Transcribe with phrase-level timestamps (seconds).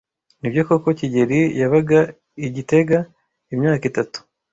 [0.39, 1.99] Nibyo koko kigeli yabaga
[2.47, 2.97] i gitega
[3.53, 4.19] imyaka itatu?